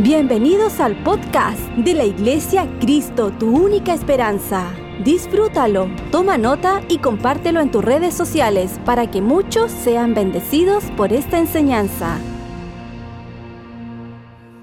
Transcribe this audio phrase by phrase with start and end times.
[0.00, 4.72] Bienvenidos al podcast de la Iglesia Cristo, tu única esperanza.
[5.04, 11.12] Disfrútalo, toma nota y compártelo en tus redes sociales para que muchos sean bendecidos por
[11.12, 12.16] esta enseñanza.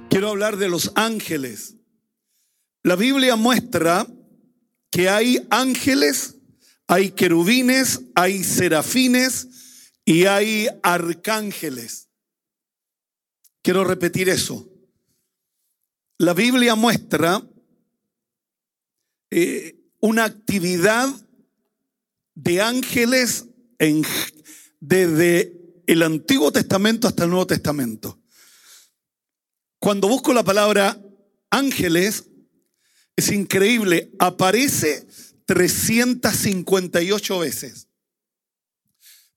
[0.10, 1.76] Quiero hablar de los ángeles.
[2.82, 4.08] La Biblia muestra
[4.90, 6.38] que hay ángeles,
[6.88, 12.08] hay querubines, hay serafines y hay arcángeles.
[13.62, 14.72] Quiero repetir eso.
[16.18, 17.46] La Biblia muestra
[19.32, 21.10] eh, una actividad
[22.36, 23.48] de ángeles
[24.80, 28.18] desde el Antiguo Testamento hasta el Nuevo Testamento.
[29.80, 30.98] Cuando busco la palabra
[31.50, 32.28] ángeles,
[33.18, 35.06] es increíble, aparece
[35.46, 37.90] 358 veces.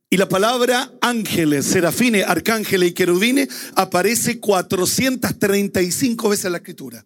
[0.10, 7.06] Y la palabra ángeles, serafines, arcángeles y querubines aparece 435 veces en la escritura.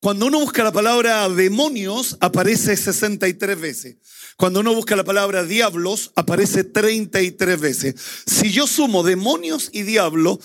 [0.00, 3.96] Cuando uno busca la palabra demonios, aparece 63 veces.
[4.36, 7.94] Cuando uno busca la palabra diablos, aparece 33 veces.
[8.26, 10.38] Si yo sumo demonios y diablos,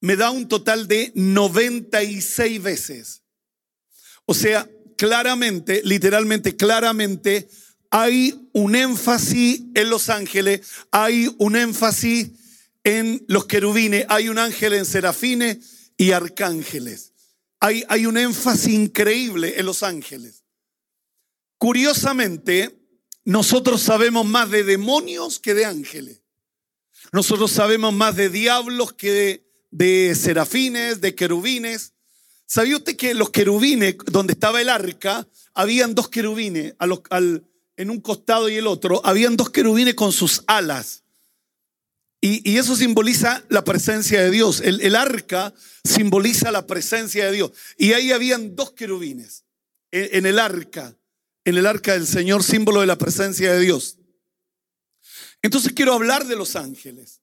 [0.00, 3.22] me da un total de 96 veces.
[4.24, 7.48] O sea, claramente, literalmente, claramente,
[7.90, 10.60] hay un énfasis en los ángeles,
[10.90, 12.30] hay un énfasis
[12.84, 15.58] en los querubines, hay un ángel en serafines
[15.96, 17.12] y arcángeles.
[17.60, 20.45] Hay, hay un énfasis increíble en los ángeles.
[21.58, 22.78] Curiosamente,
[23.24, 26.22] nosotros sabemos más de demonios que de ángeles.
[27.12, 31.92] Nosotros sabemos más de diablos que de, serafines, de querubines.
[32.46, 36.74] ¿Sabía usted que los querubines, donde estaba el arca, habían dos querubines
[37.76, 39.00] en un costado y el otro?
[39.04, 41.04] Habían dos querubines con sus alas.
[42.20, 44.60] Y, eso simboliza la presencia de Dios.
[44.60, 47.52] El, arca simboliza la presencia de Dios.
[47.76, 49.44] Y ahí habían dos querubines
[49.90, 50.95] en, en el arca,
[51.46, 53.98] en el arca del Señor, símbolo de la presencia de Dios.
[55.42, 57.22] Entonces quiero hablar de los ángeles.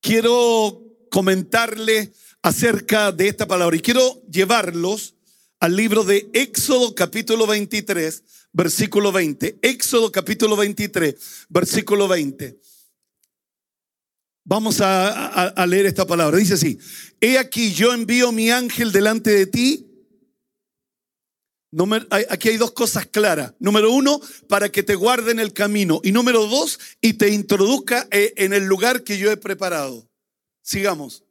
[0.00, 2.12] Quiero comentarle
[2.42, 5.14] acerca de esta palabra y quiero llevarlos
[5.60, 9.60] al libro de Éxodo capítulo 23, versículo 20.
[9.62, 11.14] Éxodo capítulo 23,
[11.48, 12.58] versículo 20.
[14.44, 16.38] Vamos a, leer esta palabra.
[16.38, 16.76] Dice así,
[17.20, 19.89] he aquí yo envío mi ángel delante de ti.
[22.28, 23.54] Aquí hay dos cosas claras.
[23.58, 26.00] Número uno, para que te guarde en el camino.
[26.02, 30.08] Y número dos, y te introduzca eh, en el lugar que yo he preparado.
[30.62, 31.24] Sigamos.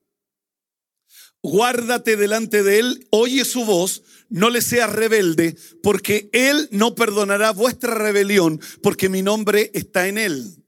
[1.41, 7.51] Guárdate delante de él, oye su voz, no le seas rebelde, porque él no perdonará
[7.51, 10.59] vuestra rebelión, porque mi nombre está en él.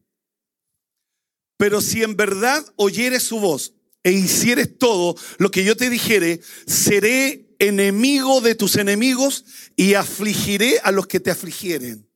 [1.58, 3.74] Pero si en verdad oyeres su voz
[4.04, 10.80] e hicieres todo lo que yo te dijere, seré enemigo de tus enemigos y afligiré
[10.84, 12.10] a los que te afligieren.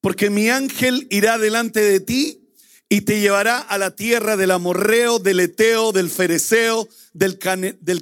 [0.00, 2.48] Porque mi ángel irá delante de ti
[2.88, 7.38] y te llevará a la tierra del amorreo, del eteo, del fereceo, del,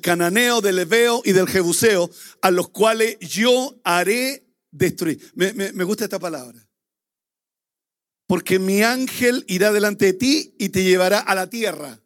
[0.00, 2.10] cananeo, del leveo y del jebuseo,
[2.42, 5.32] a los cuales yo haré destruir.
[5.34, 6.64] me gusta esta palabra
[8.26, 12.00] porque mi ángel irá delante de ti y te llevará a la tierra.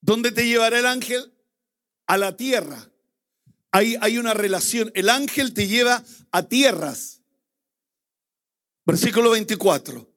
[0.00, 1.32] ¿Dónde te llevará el ángel?
[2.06, 2.90] A la tierra.
[3.70, 4.90] Hay, hay una relación.
[4.94, 7.20] El ángel te lleva a tierras.
[8.84, 10.08] Versículo 24.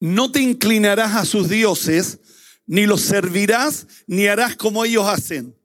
[0.00, 2.18] No te inclinarás a sus dioses,
[2.66, 5.56] ni los servirás, ni harás como ellos hacen.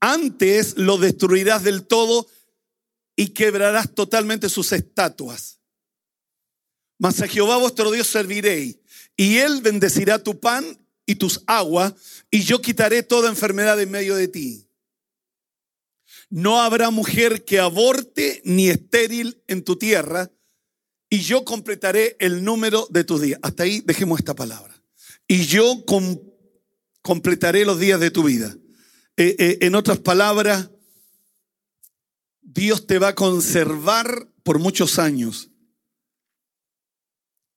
[0.00, 2.28] Antes lo destruirás del todo
[3.16, 5.58] y quebrarás totalmente sus estatuas.
[6.98, 8.78] Mas a Jehová vuestro Dios serviréis,
[9.16, 10.78] y él bendecirá tu pan
[11.08, 11.94] y tus aguas,
[12.30, 14.68] y yo quitaré toda enfermedad en medio de ti.
[16.28, 20.30] No habrá mujer que aborte ni estéril en tu tierra,
[21.08, 23.40] y yo completaré el número de tus días.
[23.42, 24.82] Hasta ahí dejemos esta palabra.
[25.26, 25.82] Y yo
[27.00, 28.54] completaré los días de tu vida.
[29.16, 30.70] Eh, eh, en otras palabras,
[32.42, 35.50] Dios te va a conservar por muchos años.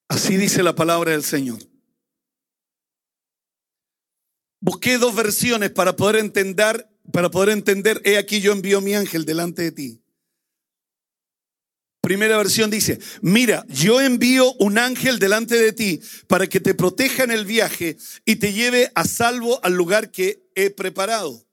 [0.07, 1.70] Así dice la palabra del Señor.
[4.61, 9.25] Busqué dos versiones para poder entender, para poder entender, he aquí yo envío mi ángel
[9.25, 10.01] delante de ti.
[12.01, 17.23] Primera versión dice, mira, yo envío un ángel delante de ti para que te proteja
[17.23, 21.45] en el viaje y te lleve a salvo al lugar que he preparado.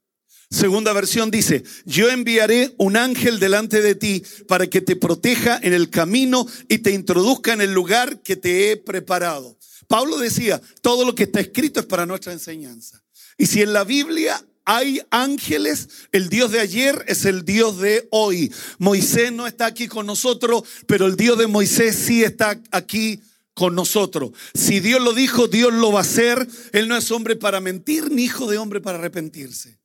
[0.51, 5.75] Segunda versión dice, yo enviaré un ángel delante de ti para que te proteja en
[5.75, 9.58] el camino y te introduzca en el lugar que te he preparado.
[9.89, 13.03] Pablo decía, todo lo que está escrito es para nuestra enseñanza.
[13.39, 18.07] Y si en la Biblia hay ángeles, el Dios de ayer es el Dios de
[18.11, 18.53] hoy.
[18.79, 23.21] Moisés no está aquí con nosotros, pero el Dios de Moisés sí está aquí
[23.55, 24.33] con nosotros.
[24.53, 26.47] Si Dios lo dijo, Dios lo va a hacer.
[26.73, 29.81] Él no es hombre para mentir, ni hijo de hombre para arrepentirse.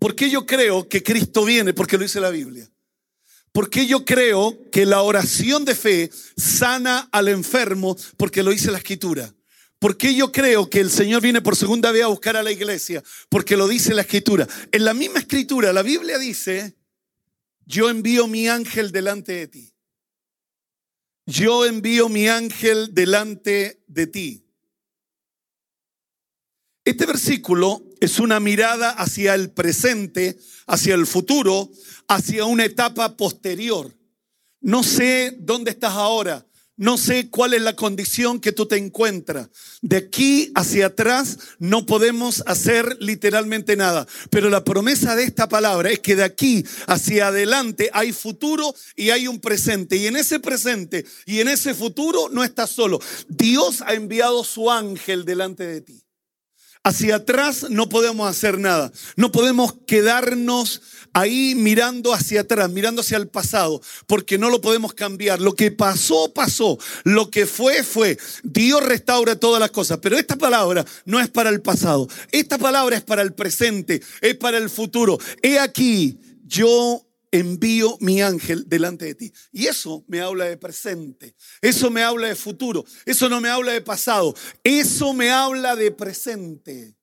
[0.00, 1.72] ¿Por qué yo creo que Cristo viene?
[1.72, 2.68] Porque lo dice la Biblia.
[3.56, 7.96] ¿Por qué yo creo que la oración de fe sana al enfermo?
[8.18, 9.34] Porque lo dice la escritura.
[9.78, 12.52] ¿Por qué yo creo que el Señor viene por segunda vez a buscar a la
[12.52, 13.02] iglesia?
[13.30, 14.46] Porque lo dice la escritura.
[14.72, 16.76] En la misma escritura, la Biblia dice,
[17.64, 19.72] yo envío mi ángel delante de ti.
[21.24, 24.46] Yo envío mi ángel delante de ti.
[26.84, 31.70] Este versículo es una mirada hacia el presente, hacia el futuro,
[32.08, 33.94] hacia una etapa posterior.
[34.60, 36.46] No sé dónde estás ahora,
[36.78, 39.48] no sé cuál es la condición que tú te encuentras.
[39.80, 44.06] De aquí hacia atrás no podemos hacer literalmente nada.
[44.28, 49.08] Pero la promesa de esta palabra es que de aquí hacia adelante hay futuro y
[49.08, 49.96] hay un presente.
[49.96, 53.00] Y en ese presente y en ese futuro no estás solo.
[53.26, 56.05] Dios ha enviado su ángel delante de ti.
[56.86, 58.92] Hacia atrás no podemos hacer nada.
[59.16, 60.82] No podemos quedarnos
[61.14, 65.40] ahí mirando hacia atrás, mirando hacia el pasado, porque no lo podemos cambiar.
[65.40, 66.78] Lo que pasó, pasó.
[67.02, 68.16] Lo que fue, fue.
[68.44, 69.98] Dios restaura todas las cosas.
[70.00, 72.06] Pero esta palabra no es para el pasado.
[72.30, 75.18] Esta palabra es para el presente, es para el futuro.
[75.42, 77.05] He aquí, yo
[77.38, 79.32] envío mi ángel delante de ti.
[79.52, 83.72] Y eso me habla de presente, eso me habla de futuro, eso no me habla
[83.72, 86.96] de pasado, eso me habla de presente.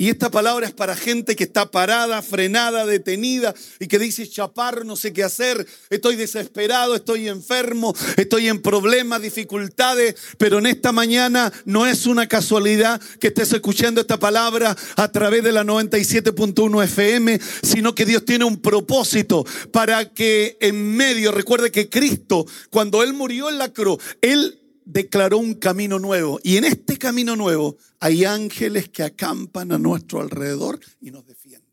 [0.00, 4.86] Y esta palabra es para gente que está parada, frenada, detenida y que dice, chapar,
[4.86, 10.92] no sé qué hacer, estoy desesperado, estoy enfermo, estoy en problemas, dificultades, pero en esta
[10.92, 16.82] mañana no es una casualidad que estés escuchando esta palabra a través de la 97.1
[16.84, 23.02] FM, sino que Dios tiene un propósito para que en medio, recuerde que Cristo, cuando
[23.02, 24.59] Él murió en la cruz, Él
[24.92, 26.40] declaró un camino nuevo.
[26.42, 31.70] Y en este camino nuevo hay ángeles que acampan a nuestro alrededor y nos defienden.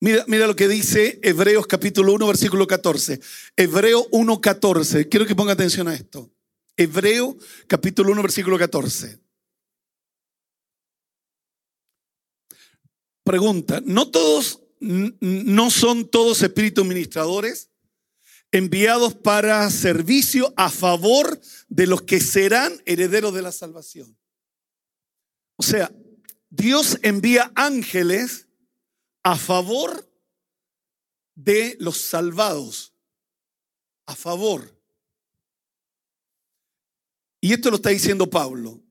[0.00, 3.20] Mira, mira lo que dice Hebreos capítulo 1, versículo 14.
[3.56, 5.08] Hebreo 1, 14.
[5.08, 6.30] Quiero que ponga atención a esto.
[6.76, 7.36] Hebreo
[7.68, 9.20] capítulo 1, versículo 14.
[13.22, 17.71] Pregunta, ¿no todos, no son todos espíritus ministradores?
[18.52, 24.16] Enviados para servicio a favor de los que serán herederos de la salvación.
[25.56, 25.90] O sea,
[26.50, 28.46] Dios envía ángeles
[29.22, 30.08] a favor
[31.34, 32.92] de los salvados,
[34.04, 34.78] a favor.
[37.40, 38.82] Y esto lo está diciendo Pablo.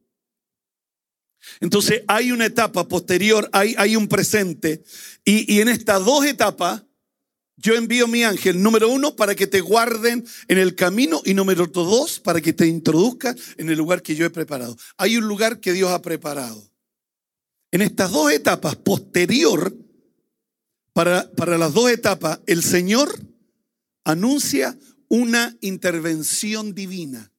[1.59, 4.83] Entonces hay una etapa posterior, hay, hay un presente,
[5.23, 6.83] y, y en estas dos etapas
[7.61, 11.67] yo envío mi ángel, número uno, para que te guarden en el camino y número
[11.67, 14.75] dos, para que te introduzcan en el lugar que yo he preparado.
[14.97, 16.67] Hay un lugar que Dios ha preparado.
[17.71, 19.77] En estas dos etapas, posterior,
[20.93, 23.17] para, para las dos etapas, el Señor
[24.03, 24.77] anuncia
[25.07, 27.31] una intervención divina.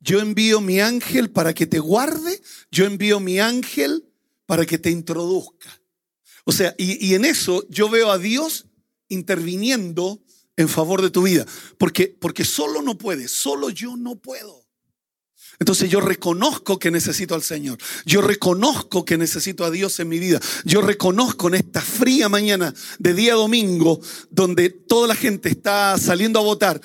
[0.00, 2.42] Yo envío mi ángel para que te guarde,
[2.72, 4.04] yo envío mi ángel
[4.46, 5.80] para que te introduzca.
[6.48, 8.66] O sea, y, en eso yo veo a Dios
[9.08, 10.22] interviniendo
[10.56, 11.44] en favor de tu vida,
[11.76, 14.64] porque, porque solo no puede, solo yo no puedo.
[15.58, 17.78] Entonces yo reconozco que necesito al Señor.
[18.04, 20.40] Yo reconozco que necesito a Dios en mi vida.
[20.64, 24.00] Yo reconozco en esta fría mañana de día domingo,
[24.30, 26.80] donde toda la gente está saliendo a votar,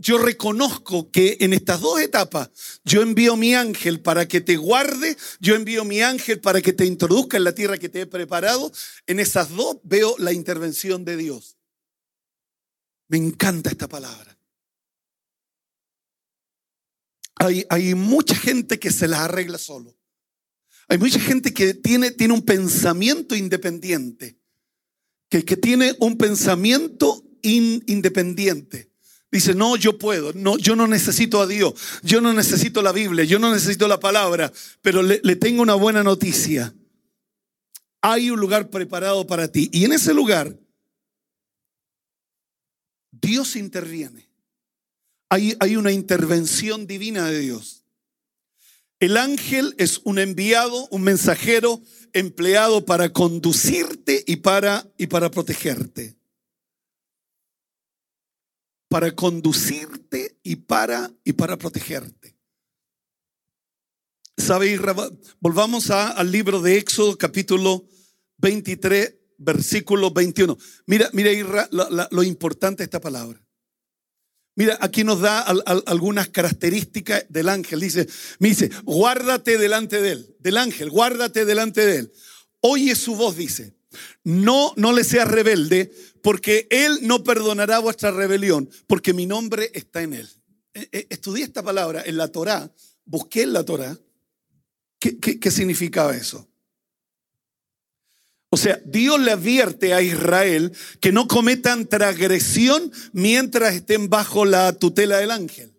[0.00, 2.50] yo reconozco que en estas dos etapas
[2.84, 6.86] yo envío mi ángel para que te guarde, yo envío mi ángel para que te
[6.86, 8.72] introduzca en la tierra que te he preparado.
[9.06, 11.58] En esas dos veo la intervención de Dios.
[13.08, 14.38] Me encanta esta palabra.
[17.68, 19.98] Hay, mucha gente que se la arregla solo.
[20.88, 24.38] Hay mucha gente que tiene, tiene un pensamiento independiente,
[25.28, 28.89] que, que tiene un pensamiento independiente.
[29.30, 33.24] Dice, no, yo puedo, no, yo no necesito a Dios, yo no necesito la Biblia,
[33.24, 36.74] yo no necesito la palabra, pero le, le tengo una buena noticia.
[38.00, 40.58] Hay un lugar preparado para ti y en ese lugar
[43.12, 44.28] Dios interviene.
[45.28, 47.84] Hay, hay una intervención divina de Dios.
[48.98, 51.80] El ángel es un enviado, un mensajero
[52.12, 56.19] empleado para conducirte y para, y para protegerte
[58.90, 62.36] para conducirte y para, y para protegerte.
[64.36, 64.78] ¿Sabe?
[65.38, 67.86] Volvamos al libro de Éxodo capítulo
[68.38, 70.58] 23, versículo 21.
[70.86, 73.40] Mira, mira Irra, lo, importante de esta palabra.
[74.56, 75.42] Mira, aquí nos da
[75.86, 77.78] algunas características del ángel.
[77.78, 78.08] Dice,
[78.40, 82.12] me dice, guárdate delante de él, del ángel, guárdate delante de él.
[82.60, 83.79] Oye su voz, dice.
[84.24, 85.92] No, no le seas rebelde,
[86.22, 90.28] porque Él no perdonará vuestra rebelión, porque mi nombre está en Él.
[90.74, 92.72] Eh, eh, estudié esta palabra en la Torá,
[93.04, 93.98] busqué en la Torá.
[94.98, 96.50] ¿Qué, qué significaba eso?
[98.50, 104.72] O sea, Dios le advierte a Israel que no cometan transgresión mientras estén bajo la
[104.72, 105.72] tutela del ángel.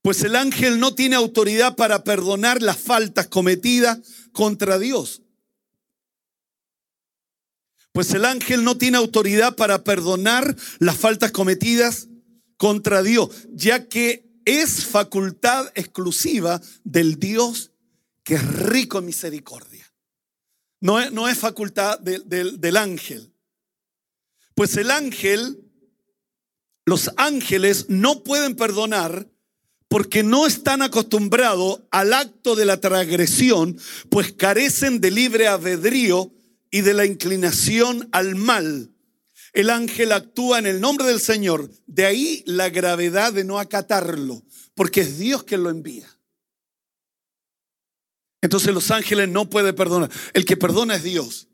[0.00, 3.98] Pues el ángel no tiene autoridad para perdonar las faltas cometidas
[4.32, 5.23] contra Dios.
[7.94, 12.08] Pues el ángel no tiene autoridad para perdonar las faltas cometidas
[12.56, 17.70] contra Dios, ya que es facultad exclusiva del Dios
[18.24, 19.86] que es rico en misericordia.
[20.80, 23.32] No es, no es facultad del ángel.
[24.56, 25.64] Pues el ángel,
[26.84, 29.30] los ángeles no pueden perdonar
[29.86, 36.32] porque no están acostumbrados al acto de la transgresión, pues carecen de libre albedrío
[36.74, 38.90] y de la inclinación al mal.
[39.52, 41.70] El ángel actúa en el nombre del Señor.
[41.86, 44.42] De ahí la gravedad de no acatarlo,
[44.74, 46.08] porque es Dios quien lo envía.
[48.42, 50.10] Entonces los ángeles no pueden perdonar.
[50.32, 51.46] El que perdona es Dios.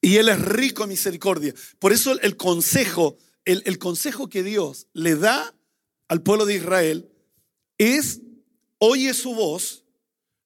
[0.00, 1.52] Y Él es rico en misericordia.
[1.80, 5.56] Por eso el consejo, el, el consejo que Dios le da
[6.06, 7.10] al pueblo de Israel
[7.78, 8.20] es,
[8.78, 9.82] oye su voz,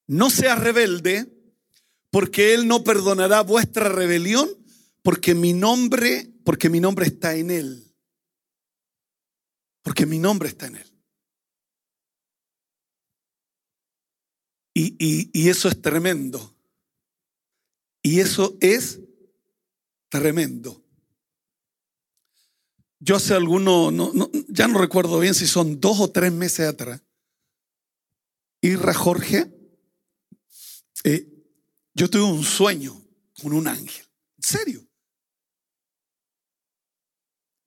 [0.07, 1.36] no seas rebelde,
[2.11, 4.49] porque Él no perdonará vuestra rebelión,
[5.01, 7.93] porque mi nombre, porque mi nombre está en Él.
[9.81, 10.93] Porque mi nombre está en Él.
[14.79, 16.55] Y, eso es tremendo.
[18.03, 18.99] Y eso es
[20.09, 20.83] tremendo.
[22.99, 23.91] Yo hace algunos,
[24.47, 27.01] ya no recuerdo bien si son dos o tres meses atrás,
[28.61, 29.51] Irra Jorge
[31.03, 31.36] eh,
[31.97, 32.95] yo tuve un sueño
[33.41, 34.05] con un ángel.
[34.37, 34.87] En serio.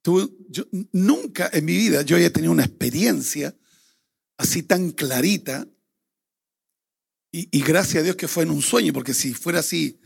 [0.03, 3.55] yo, nunca en mi vida yo había tenido una experiencia
[4.37, 5.67] así tan clarita.
[7.33, 9.99] Y, gracias a Dios que fue en un sueño, porque si fuera así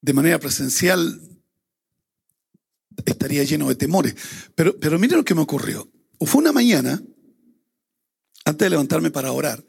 [0.00, 1.20] de manera presencial,
[3.06, 4.14] estaría lleno de temores.
[4.54, 5.88] Pero, pero mire lo que me ocurrió.
[6.20, 7.00] Fue una mañana,
[8.44, 9.64] antes de levantarme para orar,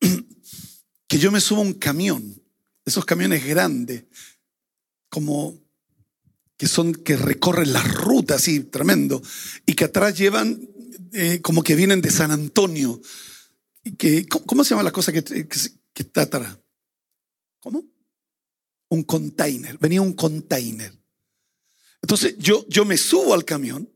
[1.08, 2.40] que yo me subo a un camión
[2.84, 4.04] esos camiones grandes,
[5.08, 5.58] como
[6.56, 9.22] que son que recorren las rutas así tremendo
[9.64, 10.60] y que atrás llevan
[11.12, 13.00] eh, como que vienen de San Antonio.
[13.96, 16.58] Que, ¿cómo, se llama la cosa que, que, está atrás?
[17.60, 17.82] ¿Cómo?
[18.90, 19.78] Un container.
[19.78, 20.92] Venía un container.
[22.02, 23.90] Entonces yo, yo me subo al camión,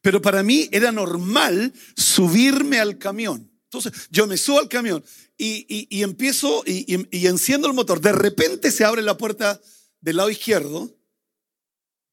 [0.00, 3.49] pero para mí era normal subirme al camión.
[3.72, 5.04] Entonces yo me subo al camión
[5.38, 6.96] y, empiezo y,
[7.26, 8.00] enciendo el motor.
[8.00, 9.60] De repente se abre la puerta
[10.00, 10.92] del lado izquierdo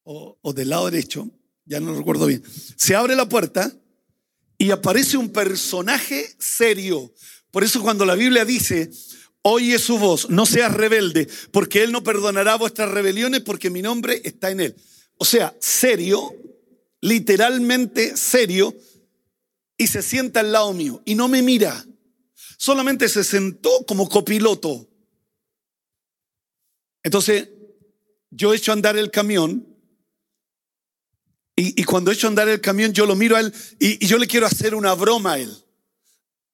[0.03, 1.31] o, o del lado derecho,
[1.65, 2.43] ya no recuerdo bien.
[2.75, 3.75] Se abre la puerta
[4.59, 7.11] y aparece un personaje serio.
[7.49, 8.91] Por eso cuando la Biblia dice,
[9.41, 14.21] oye su voz, no seas rebelde, porque Él no perdonará vuestras rebeliones porque mi nombre
[14.23, 14.75] está en Él.
[15.17, 16.35] O sea, serio,
[17.01, 18.75] literalmente serio,
[19.77, 21.85] y se sienta al lado mío y no me mira.
[22.57, 24.89] Solamente se sentó como copiloto.
[27.03, 27.49] Entonces,
[28.31, 29.65] yo echo a andar el camión
[31.55, 34.19] y, cuando echo a andar el camión yo lo miro a él y, y yo
[34.19, 35.67] le quiero hacer una broma a él.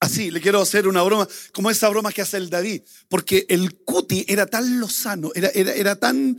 [0.03, 3.75] Así, le quiero hacer una broma, como esa broma que hace el David, porque el
[3.86, 6.38] cuti era tan lozano, era, era, era tan,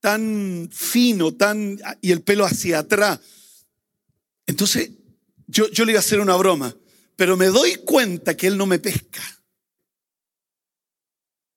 [0.00, 3.20] tan fino, tan, y el pelo hacia atrás.
[4.46, 4.90] Entonces,
[5.50, 6.76] yo, le iba a hacer una broma,
[7.16, 9.22] pero me doy cuenta que él no me pesca.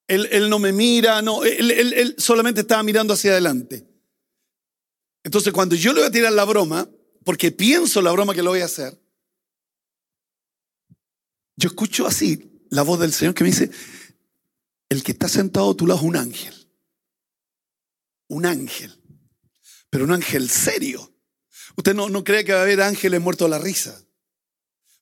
[0.08, 3.88] Él, él no me mira, no, él, él, él solamente estaba mirando hacia adelante.
[5.24, 6.90] Entonces, cuando yo le voy a tirar la broma,
[7.24, 9.00] porque pienso la broma que le voy a hacer,
[11.56, 13.70] yo escucho así la voz del Señor que me dice,
[14.90, 16.72] el que está sentado a tu lado es un ángel.
[18.28, 19.00] Un ángel.
[19.90, 21.13] Pero un ángel serio.
[21.76, 24.04] Usted no, no cree que va a haber ángeles muertos a la risa.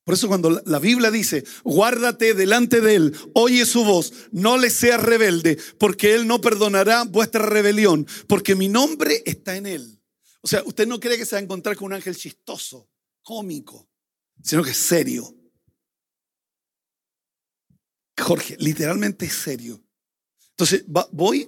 [0.03, 4.69] Por eso cuando la Biblia dice, guárdate delante de Él, oye su voz, no le
[4.71, 10.01] seas rebelde, porque Él no perdonará vuestra rebelión, porque mi nombre está en Él.
[10.41, 12.89] O sea, usted no cree que se va a encontrar con un ángel chistoso,
[13.21, 13.89] cómico,
[14.43, 15.35] sino que es serio.
[18.17, 19.83] Jorge, literalmente es serio.
[20.49, 21.47] Entonces voy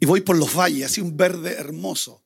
[0.00, 2.24] y voy por los valles, así un verde hermoso.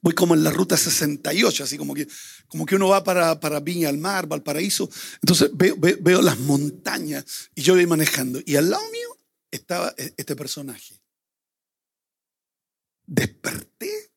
[0.00, 2.06] Voy como en la ruta 68, así como que,
[2.46, 4.88] como que uno va para, para Viña al Mar, Valparaíso.
[5.22, 8.40] Entonces veo, veo, las montañas y yo voy manejando.
[8.44, 9.16] Y al lado mío
[9.50, 11.00] estaba e, este personaje.
[13.06, 14.12] Desperté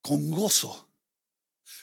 [0.00, 0.90] con gozo.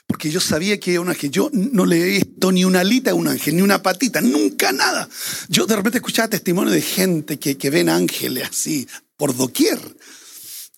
[0.05, 1.31] Porque yo sabía que era un ángel.
[1.31, 4.74] Yo no le he visto ni una alita a un ángel, ni una patita, nunca
[4.74, 5.08] nada.
[5.48, 9.79] Yo de repente escuchaba testimonio de gente que, que ven ángeles así, por doquier,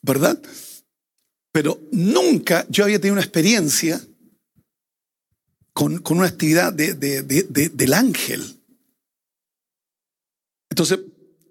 [0.03, 0.39] ¿verdad?
[1.53, 4.01] Pero nunca yo había tenido una experiencia
[5.71, 8.59] con, con una actividad de, de, del ángel.
[10.69, 10.99] Entonces,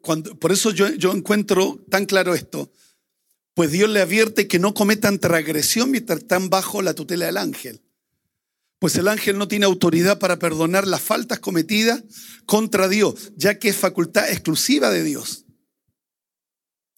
[0.01, 2.71] cuando, por eso yo, yo encuentro tan claro esto.
[3.55, 7.81] Pues Dios le advierte que no cometan transgresión mientras están bajo la tutela del ángel.
[8.81, 12.03] Pues el ángel no tiene autoridad para perdonar las faltas cometidas
[12.45, 15.42] contra Dios, ya que es facultad exclusiva de Dios.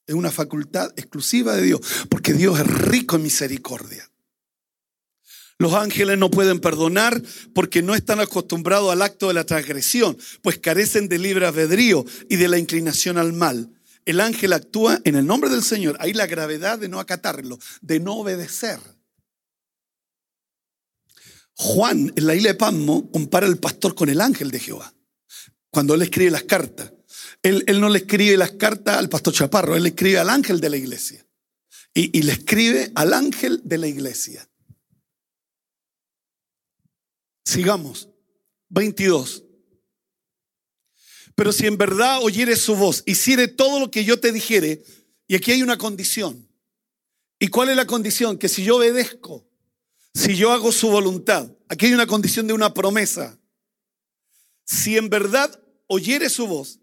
[0.07, 4.11] Es una facultad exclusiva de Dios, porque Dios es rico en misericordia.
[5.59, 7.23] Los ángeles no pueden perdonar
[7.55, 12.37] porque no están acostumbrados al acto de la transgresión, pues carecen de libre albedrío y
[12.37, 13.71] de la inclinación al mal
[14.05, 15.97] el ángel actúa en el nombre del Señor.
[16.01, 18.79] Hay la gravedad de no acatarlo, de no obedecer.
[21.55, 24.93] Juan, en la isla de Pasmo, compara al pastor con el ángel de Jehová.
[25.71, 26.93] Cuando él escribe las cartas,
[27.45, 30.71] él, no le escribe las cartas al pastor Chaparro, él le escribe al ángel de
[30.71, 31.25] la iglesia.
[31.93, 34.49] Y, y le escribe al ángel de la iglesia.
[37.45, 38.09] Sigamos.
[38.71, 39.45] 22.
[41.35, 44.83] Pero si en verdad oyeres su voz, hiciere todo lo que yo te dijere,
[45.29, 46.49] y aquí hay una condición.
[47.39, 48.39] ¿Y cuál es la condición?
[48.39, 49.47] Que si yo obedezco,
[50.15, 53.39] si yo hago su voluntad, aquí hay una condición de una promesa.
[54.65, 56.81] Si en verdad oyere su voz,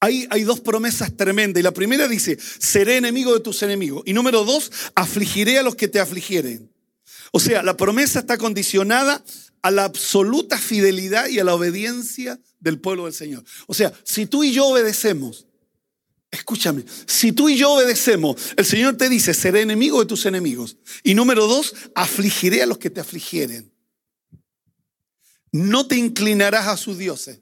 [0.00, 1.60] hay, dos promesas tremendas.
[1.60, 4.02] Y la primera dice, seré enemigo de tus enemigos.
[4.06, 6.72] Y número dos, afligiré a los que te afligieren.
[7.32, 9.22] O sea, la promesa está condicionada
[9.62, 13.44] a la absoluta fidelidad y a la obediencia del pueblo del Señor.
[13.66, 15.46] O sea, si tú y yo obedecemos,
[16.30, 20.78] escúchame, si tú y yo obedecemos, el Señor te dice, seré enemigo de tus enemigos.
[21.02, 23.70] Y número dos, afligiré a los que te afligieren.
[25.52, 27.40] No te inclinarás a sus dioses.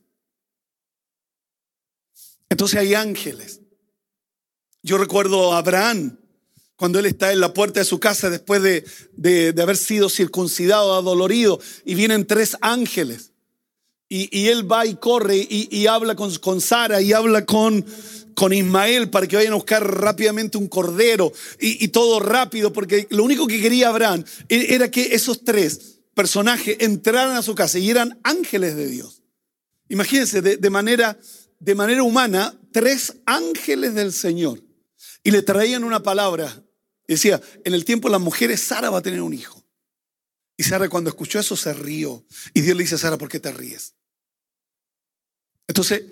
[2.49, 3.61] Entonces hay ángeles.
[4.83, 6.19] Yo recuerdo a Abraham,
[6.77, 8.85] cuando él está en la puerta de su casa después de,
[9.17, 13.33] de, haber sido circuncidado, adolorido, y vienen tres ángeles.
[14.09, 17.85] Y, y él va y corre y, y habla con, con, Sara y habla con,
[18.35, 23.09] con Ismael para que vayan a buscar rápidamente un cordero y, y todo rápido, porque
[23.11, 27.81] lo único que quería Abraham e, era que esos tres personajes entraran a su casa
[27.81, 29.23] y eran ángeles de Dios.
[29.89, 31.19] Imagínense, de, de manera,
[31.59, 34.63] de manera humana, tres ángeles del Señor.
[35.23, 36.65] Y le traían una palabra
[37.09, 39.65] decía, en el tiempo las mujeres, Sara va a tener un hijo.
[40.57, 42.25] Y Sara cuando escuchó eso se rió.
[42.53, 43.95] Y Dios le dice a Sara, ¿por qué te ríes?
[45.67, 46.03] Entonces,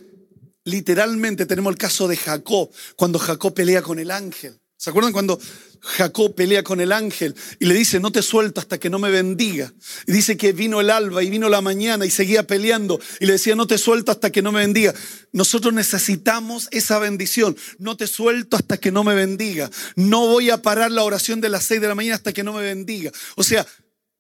[0.65, 4.61] literalmente tenemos el caso de Jacob, cuando Jacob pelea con el ángel.
[4.79, 5.41] ¿Se acuerdan cuando
[5.81, 9.11] Jacob pelea con el ángel y le dice, no te suelto hasta que no me
[9.11, 9.73] bendiga?
[10.07, 13.33] Y dice que vino el alba y vino la mañana y seguía peleando y le
[13.33, 14.95] decía, no te suelto hasta que no me bendiga.
[15.33, 17.57] Nosotros necesitamos esa bendición.
[17.79, 19.71] No te suelto hasta que no me bendiga.
[19.95, 22.53] No voy a parar la oración de las seis de la mañana hasta que no
[22.53, 23.11] me bendiga.
[23.37, 23.67] O sea,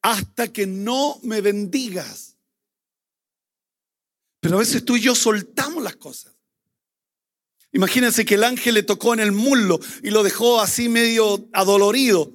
[0.00, 2.36] hasta que no me bendigas.
[4.40, 6.35] Pero a veces tú y yo soltamos las cosas.
[7.76, 12.32] Imagínense que el ángel le tocó en el muslo y lo dejó así medio adolorido.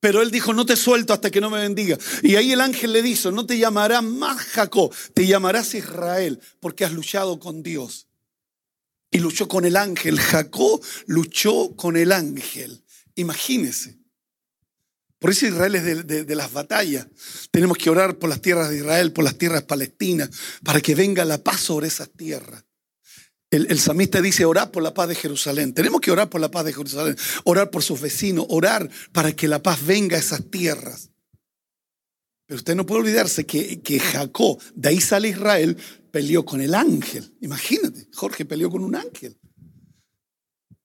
[0.00, 1.96] Pero él dijo, no te suelto hasta que no me bendiga.
[2.24, 6.84] Y ahí el ángel le dijo, no te llamarás más Jacob, te llamarás Israel, porque
[6.84, 8.08] has luchado con Dios.
[9.12, 10.18] Y luchó con el ángel.
[10.18, 12.82] Jacob luchó con el ángel.
[13.14, 14.00] Imagínense.
[15.20, 17.06] Por eso Israel es de, de, las batallas.
[17.52, 20.28] Tenemos que orar por las tierras de Israel, por las tierras palestinas,
[20.64, 22.64] para que venga la paz sobre esas tierras.
[23.50, 25.74] El, el, samista dice orar por la paz de Jerusalén.
[25.74, 29.48] Tenemos que orar por la paz de Jerusalén, orar por sus vecinos, orar para que
[29.48, 31.10] la paz venga a esas tierras.
[32.46, 35.76] Pero usted no puede olvidarse que, que Jacob, de ahí sale Israel,
[36.10, 37.32] peleó con el ángel.
[37.40, 39.38] Imagínate, Jorge peleó con un ángel.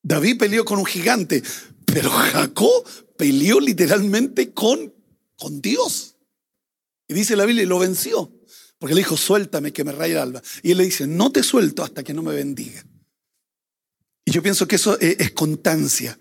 [0.02, 1.42] David peleó con un gigante,
[1.86, 2.86] pero Jacob
[3.18, 4.94] peleó literalmente con,
[5.36, 6.18] con Dios.
[7.08, 8.32] Y dice la Biblia, y lo venció.
[8.80, 10.42] Porque le dijo, suéltame que me raya el alba.
[10.62, 12.84] Y él le dice, no te suelto hasta que no me bendiga.
[14.26, 16.18] Y yo pienso que eso es, constancia,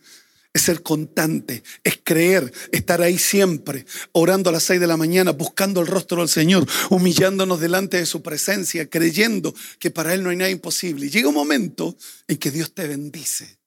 [0.52, 5.32] es ser constante, es creer, estar ahí siempre, orando a las seis de la mañana,
[5.32, 10.30] buscando el rostro del Señor, humillándonos delante de su presencia, creyendo que para Él no
[10.30, 11.06] hay nada imposible.
[11.06, 11.96] Y llega un momento
[12.28, 13.63] en que Dios te bendice.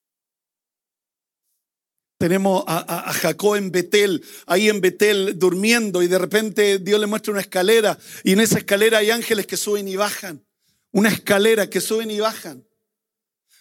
[2.17, 7.31] Tenemos a, Jacob en Betel, ahí en Betel durmiendo y de repente Dios le muestra
[7.31, 10.43] una escalera y en esa escalera hay ángeles que suben y bajan.
[10.91, 12.65] Una escalera que suben y bajan.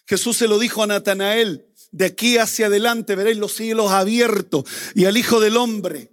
[0.06, 4.64] Jesús se lo dijo a Natanael, de aquí hacia adelante veréis los cielos abiertos
[4.94, 6.10] y al Hijo del Hombre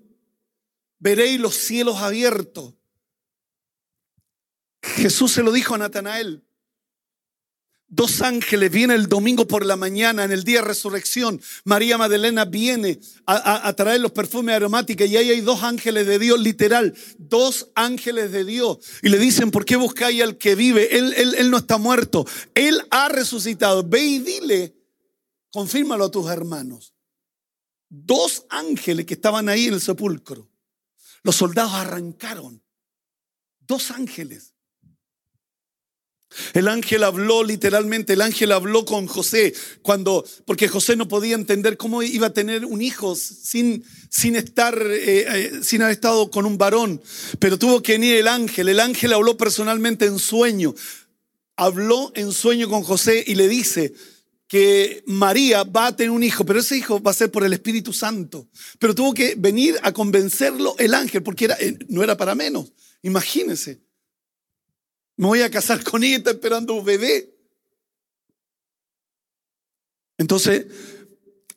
[0.99, 2.73] veréis los cielos abiertos.
[4.81, 6.43] Jesús se lo dijo a Natanael.
[7.95, 11.39] Dos ángeles vienen el domingo por la mañana, en el día de resurrección.
[11.63, 16.39] María Magdalena viene a, traer los perfumes aromáticos y ahí hay dos ángeles de Dios,
[16.39, 18.79] literal, dos ángeles de Dios.
[19.03, 20.97] Y le dicen, ¿por qué buscáis al que vive?
[20.97, 22.25] Él, él, él no está muerto,
[22.55, 23.87] él ha resucitado.
[23.87, 24.75] Ve y dile,
[25.51, 26.95] confírmalo a tus hermanos.
[27.89, 30.49] Dos ángeles que estaban ahí en el sepulcro.
[31.21, 32.63] Los soldados arrancaron.
[33.59, 34.52] Dos ángeles.
[36.53, 41.77] El ángel habló literalmente, el ángel habló con José cuando, porque José no podía entender
[41.77, 46.45] cómo iba a tener un hijo sin, sin estar, eh, eh, sin haber estado con
[46.45, 47.01] un varón.
[47.39, 48.69] Pero tuvo que venir el ángel.
[48.69, 50.73] El ángel habló personalmente en sueño.
[51.55, 53.93] Habló en sueño con José y le dice
[54.47, 57.53] que María va a tener un hijo, pero ese hijo va a ser por el
[57.53, 58.47] Espíritu Santo.
[58.77, 62.71] Pero tuvo que venir a convencerlo el ángel, porque era, eh, no era para menos.
[63.01, 63.82] Imagínense.
[65.15, 67.33] Me voy a casar con ella, está esperando un bebé.
[70.17, 70.65] Entonces,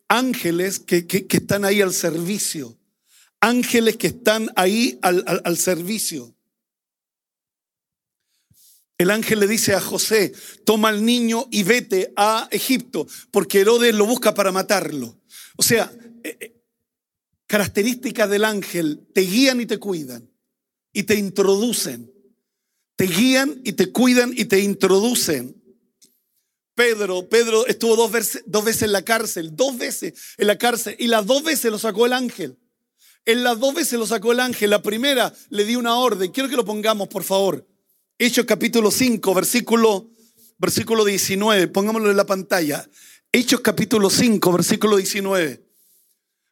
[0.09, 2.79] ángeles que, están ahí al servicio.
[3.41, 6.37] Ángeles que están ahí al, al servicio.
[8.99, 10.33] El ángel le dice a José,
[10.65, 15.21] toma al niño y vete a Egipto, porque Herodes lo busca para matarlo.
[15.57, 15.93] O sea,
[16.25, 16.63] eh, eh,
[17.47, 20.31] características del ángel te guían y te cuidan
[20.93, 22.11] y te introducen
[22.97, 25.55] te guían y te cuidan y te introducen.
[26.75, 30.97] Pedro, Pedro estuvo dos veces, dos veces en la cárcel, dos veces en la cárcel,
[30.99, 32.59] y las dos veces lo sacó el ángel.
[33.25, 34.71] En las dos veces lo sacó el ángel.
[34.71, 36.31] La primera le dio una orden.
[36.31, 37.67] Quiero que lo pongamos, por favor.
[38.19, 40.11] Hechos capítulo 5, versículo,
[40.59, 41.67] versículo 19.
[41.69, 42.89] Pongámoslo en la pantalla.
[43.33, 45.67] Hechos capítulo 5, versículo 19.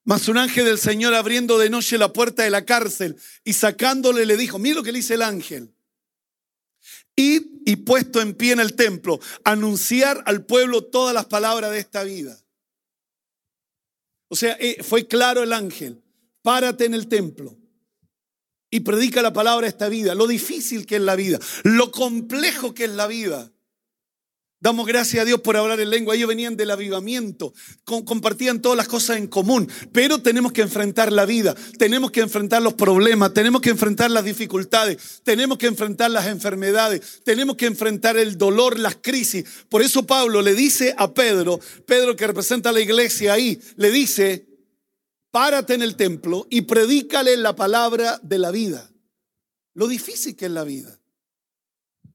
[0.05, 4.27] Mas un ángel del Señor abriendo de noche la puerta de la cárcel y sacándole
[4.27, 5.74] le dijo, mira lo que le dice el ángel.
[7.17, 11.79] Ir y puesto en pie en el templo, anunciar al pueblo todas las palabras de
[11.79, 12.39] esta vida.
[14.29, 16.03] O sea, eh, fue claro el ángel,
[16.43, 17.57] párate en el templo
[18.71, 22.75] y predica la palabra de esta vida, lo difícil que es la vida, lo complejo
[22.75, 23.54] que es la vida.
[24.65, 26.15] Damos gracias a Dios por hablar en lengua.
[26.15, 27.53] Ellos venían del avivamiento,
[27.85, 32.63] compartían todas las cosas en común, pero tenemos que enfrentar la vida, tenemos que enfrentar
[32.63, 38.17] los problemas, tenemos que enfrentar las dificultades, tenemos que enfrentar las enfermedades, tenemos que enfrentar
[38.17, 39.45] el dolor, las crisis.
[39.69, 43.91] Por eso Pablo le dice a Pedro, Pedro que representa a la iglesia ahí, le
[43.91, 44.49] dice,
[45.31, 48.91] párate en el templo y predícale la palabra de la vida.
[49.75, 51.03] Lo difícil que es la vida,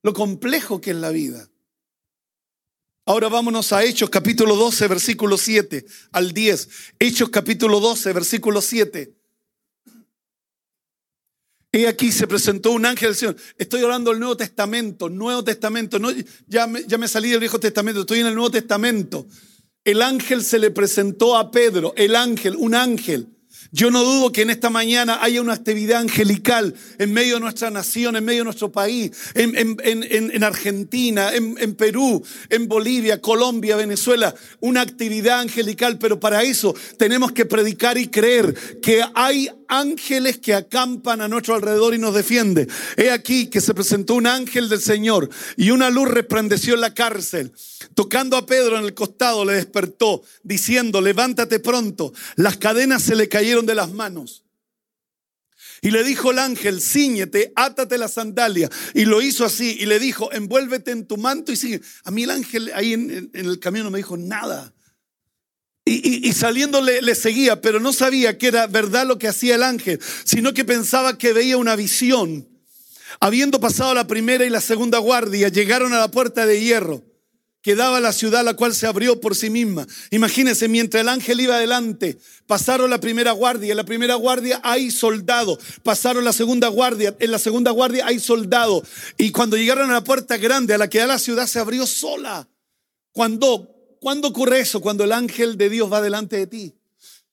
[0.01, 1.47] lo complejo que es la vida.
[3.09, 6.69] Ahora vámonos a Hechos capítulo 12, versículo 7 al 10.
[6.99, 9.15] Hechos capítulo 12, versículo 7.
[11.71, 13.35] Y aquí se presentó un ángel del Señor.
[13.57, 15.97] Estoy hablando del Nuevo Testamento, Nuevo Testamento.
[15.97, 16.11] No,
[16.45, 19.25] ya, ya me salí del Viejo Testamento, estoy en el Nuevo Testamento.
[19.83, 23.38] El ángel se le presentó a Pedro, el ángel, un ángel.
[23.71, 27.69] Yo no dudo que en esta mañana haya una actividad angelical en medio de nuestra
[27.69, 34.81] nación, en medio de nuestro país, en, Argentina, en, Perú, en Bolivia, Colombia, Venezuela, una
[34.81, 41.21] actividad angelical, pero para eso tenemos que predicar y creer que hay ángeles que acampan
[41.21, 42.67] a nuestro alrededor y nos defienden.
[42.97, 46.93] He aquí que se presentó un ángel del Señor y una luz resplandeció en la
[46.93, 47.53] cárcel.
[47.95, 52.11] Tocando a Pedro en el costado, le despertó, diciendo, levántate pronto.
[52.35, 54.43] Las cadenas se le cayeron de las manos.
[55.81, 58.69] Y le dijo el ángel, ciñete, átate la sandalia.
[58.93, 59.77] Y lo hizo así.
[59.79, 61.81] Y le dijo, envuélvete en tu manto y sigue.
[62.03, 64.73] A mí el ángel ahí en, el camino me dijo nada.
[65.85, 69.63] Y, saliendo le, le, seguía, pero no sabía que era verdad lo que hacía el
[69.63, 72.47] ángel, sino que pensaba que veía una visión.
[73.19, 77.03] Habiendo pasado la primera y la segunda guardia, llegaron a la puerta de hierro
[77.61, 79.85] que daba la ciudad, la cual se abrió por sí misma.
[80.11, 84.91] Imagínense, mientras el ángel iba adelante, pasaron la primera guardia, en la primera guardia hay
[84.91, 88.83] soldado, pasaron la segunda guardia, en la segunda guardia hay soldado,
[89.17, 91.85] y cuando llegaron a la puerta grande, a la que da la ciudad, se abrió
[91.85, 92.47] sola.
[93.11, 94.81] Cuando, ¿Cuándo ocurre eso?
[94.81, 96.75] Cuando el ángel de Dios va delante de ti.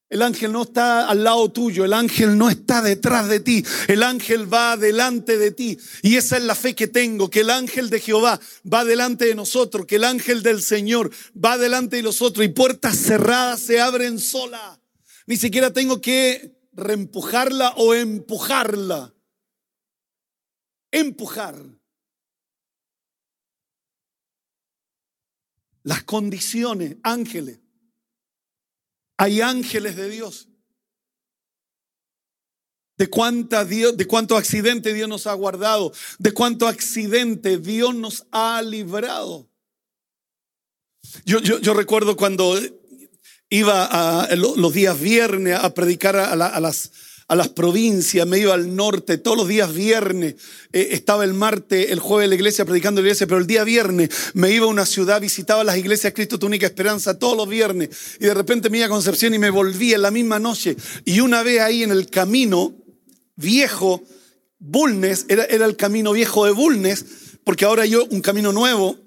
[0.08, 4.04] El ángel no está al lado tuyo, el ángel no está detrás de ti, el
[4.04, 5.78] ángel va delante de ti.
[6.02, 8.38] Y esa es la fe que tengo, que el ángel de Jehová
[8.72, 12.96] va delante de nosotros, que el ángel del Señor va delante de nosotros y puertas
[12.96, 14.80] cerradas se abren sola.
[15.26, 19.12] Ni siquiera tengo que reempujarla o empujarla.
[20.92, 21.56] Empujar.
[25.86, 27.60] Las condiciones, ángeles
[29.16, 30.48] hay ángeles de Dios.
[32.98, 38.26] De, cuánta Dios, de cuánto accidente Dios nos ha guardado, de cuánto accidente Dios nos
[38.30, 39.48] ha librado.
[41.24, 42.58] Yo, yo, recuerdo cuando
[43.48, 46.90] iba los días viernes a predicar a las
[47.28, 50.36] a las provincias, me iba al norte, todos los días viernes,
[50.72, 53.64] eh, estaba el martes, el jueves en la iglesia predicando la iglesia, pero el día
[53.64, 57.48] viernes me iba a una ciudad, visitaba las iglesias Cristo tu única esperanza todos los
[57.48, 60.76] viernes y de repente me iba a Concepción y me volví en la misma noche
[61.04, 62.74] y una vez ahí en el camino
[63.34, 64.04] viejo,
[64.58, 67.04] Bulnes, era, era el camino viejo de Bulnes,
[67.42, 68.98] porque ahora yo un camino nuevo,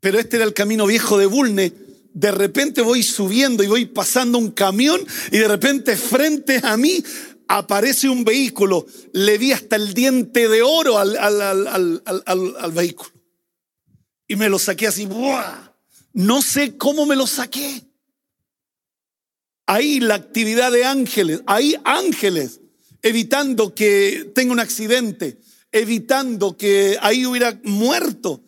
[0.00, 1.72] pero este era el camino viejo de Bulnes
[2.12, 7.02] de repente voy subiendo y voy pasando un camión y de repente frente a mí
[7.48, 8.86] aparece un vehículo.
[9.12, 13.10] Le vi hasta el diente de oro al, al, vehículo.
[14.28, 15.08] Y me lo saqué así.
[16.12, 17.84] No sé cómo me lo saqué.
[19.66, 22.60] Ahí la actividad de ángeles, ahí ángeles,
[23.02, 28.42] evitando que tenga un accidente, evitando que ahí hubiera muerto.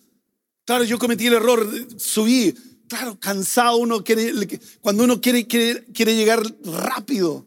[0.64, 2.54] Claro, yo cometí el error, subí,
[2.92, 4.34] Claro, cansado uno quiere,
[4.82, 7.46] cuando uno quiere, quiere, llegar rápido.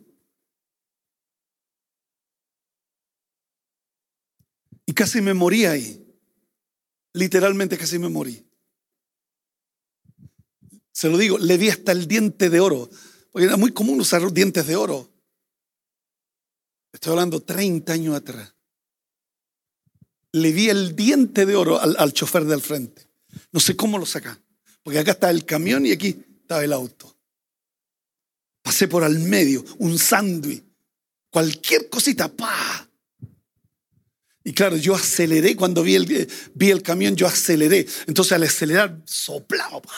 [4.88, 6.04] Y casi me morí ahí.
[7.14, 8.44] Literalmente casi me morí.
[10.92, 12.90] Se lo digo, le vi hasta el diente de oro.
[13.32, 15.14] Porque era muy común usar dientes de oro.
[16.92, 18.56] Estoy hablando 30 años atrás.
[20.32, 23.08] Le vi el diente de oro al, al chofer del frente.
[23.52, 24.42] No sé cómo lo saca.
[24.86, 27.18] Porque acá está el camión y aquí estaba el auto.
[28.62, 30.64] Pasé por al medio, un sándwich,
[31.32, 32.88] cualquier cosita, pa.
[34.44, 37.88] Y claro, yo aceleré cuando vi el, vi el camión, yo aceleré.
[38.06, 39.92] Entonces al acelerar, soplado, pa.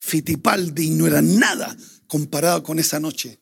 [0.00, 1.74] Fitipaldi no era nada
[2.06, 3.40] comparado con esa noche.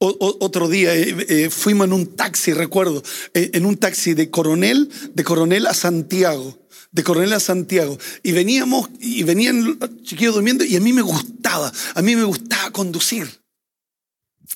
[0.00, 3.02] otro día eh, eh, fuimos en un taxi, recuerdo,
[3.32, 6.65] eh, en un taxi de Coronel, de Coronel a Santiago
[6.96, 7.98] de Coronel Santiago.
[8.22, 12.24] Y veníamos, y venían los chiquillos durmiendo, y a mí me gustaba, a mí me
[12.24, 13.28] gustaba conducir.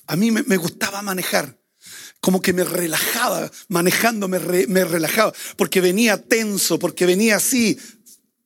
[0.07, 1.57] A mí me, gustaba manejar.
[2.19, 7.77] Como que me relajaba, manejando me, me relajaba, porque venía tenso, porque venía así,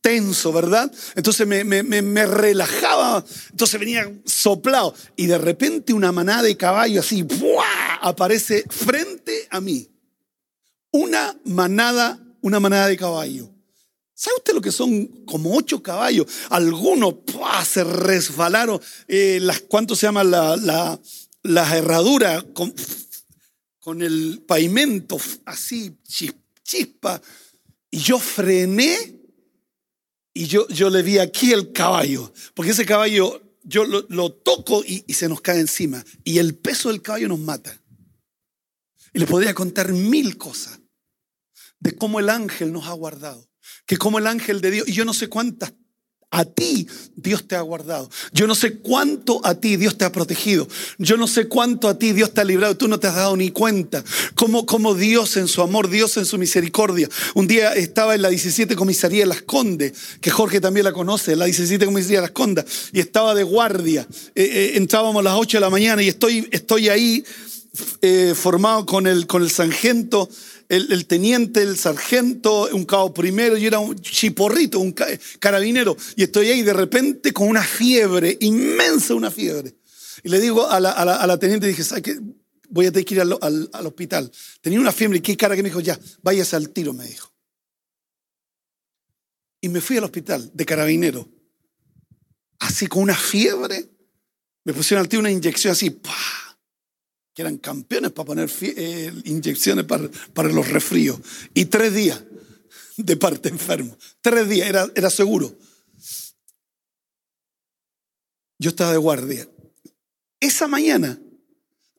[0.02, 0.92] tenso, ¿verdad?
[1.16, 7.00] Entonces me, me, me, relajaba, entonces venía soplado y de repente una manada de caballo
[7.00, 8.00] así ¡buah!
[8.02, 9.90] aparece frente a mí.
[10.92, 13.55] Una manada, una manada de caballo.
[14.18, 16.26] ¿Sabe usted lo que son como ocho caballos?
[16.50, 17.16] Algunos
[17.66, 18.80] se resbalaron.
[19.10, 20.98] Eh, las, ¿Cuánto se llama la, la,
[21.44, 22.74] las herraduras con,
[23.82, 25.98] con, el pavimento así,
[26.64, 27.22] chispa?
[27.92, 29.20] Y yo frené
[30.34, 35.04] y yo, yo le vi aquí el caballo, porque ese caballo yo lo, toco y,
[35.08, 36.06] y, se nos cae encima.
[36.24, 37.82] Y el peso del caballo nos mata.
[39.14, 40.80] Y le podría contar mil cosas
[41.82, 43.46] de cómo el ángel nos ha guardado.
[43.86, 45.74] Que como el ángel de Dios, y yo no sé cuántas
[46.36, 48.10] a ti Dios te ha guardado.
[48.34, 50.68] Yo no sé cuánto a ti Dios te ha protegido.
[50.98, 52.76] Yo no sé cuánto a ti Dios te ha librado.
[52.76, 54.04] Tú no te has dado ni cuenta.
[54.36, 57.08] Como, como Dios en su amor, Dios en su misericordia.
[57.36, 61.36] Un día estaba en la 17 comisaría de Las Condes, que Jorge también la conoce,
[61.38, 64.06] la 17 comisaría de Las Condes, y estaba de guardia.
[64.36, 67.24] Eh, eh, entrábamos a las 8 de la mañana y estoy, estoy ahí
[68.02, 70.30] eh, formado con el, con el sargento
[70.70, 74.94] el, teniente, el sargento, un cabo primero, yo era un chiporrito, un
[75.40, 79.76] carabinero, y estoy ahí de repente con una fiebre, inmensa una fiebre.
[80.24, 82.20] Y le digo a la, a la, teniente, dije, ¿sabes?
[82.70, 84.32] Voy a tener que ir al, al, hospital.
[84.62, 87.32] Tenía una fiebre y qué cara que me dijo, ya, váyase al tiro, me dijo.
[89.62, 91.30] Y me fui al hospital de carabinero,
[92.60, 93.90] así con una fiebre.
[94.64, 96.45] Me pusieron al tiro una inyección así, ¡pah!
[97.36, 101.20] Que eran campeones para poner eh, inyecciones para, los resfríos.
[101.54, 102.24] Y tres días
[102.96, 103.98] de parte enfermo.
[104.22, 105.54] Tres días, era, seguro.
[108.58, 109.50] Yo estaba de guardia.
[110.40, 111.20] Esa mañana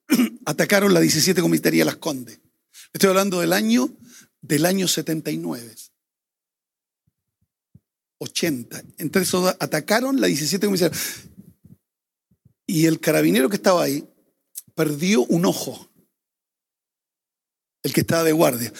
[0.46, 2.40] atacaron la 17 Comisaría Las Condes.
[2.94, 3.94] Estoy hablando del año,
[4.40, 5.74] del año 79.
[8.18, 8.82] 80.
[8.96, 10.98] Entonces atacaron la 17 Comisaría.
[12.66, 14.08] Y el carabinero que estaba ahí
[14.76, 15.90] perdió un ojo,
[17.82, 18.72] el que estaba de guardia.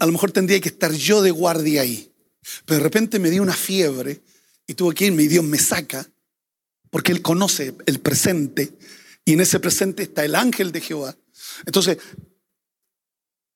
[0.00, 2.10] a lo mejor tendría que estar yo de guardia ahí.
[2.64, 4.22] Pero de repente me dio una fiebre
[4.66, 6.10] y tuve que irme y Dios me saca,
[6.90, 8.72] porque Él conoce el presente
[9.24, 11.16] y en ese presente está el ángel de Jehová.
[11.66, 11.98] Entonces,